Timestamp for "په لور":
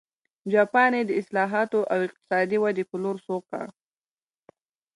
2.89-3.17